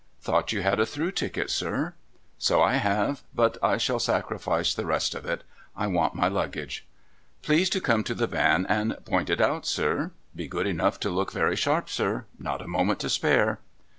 [0.23, 1.93] 'Thought you had a through ticket, sir?''
[2.49, 5.43] So I have, but I shall sacrifice the rest of it.
[5.75, 6.87] I want my luggage.''
[7.43, 10.09] Please to come to the van and point it out, sir.
[10.35, 12.25] Be good enough to look very sharp, sir.
[12.39, 13.59] Not a moment to spare.'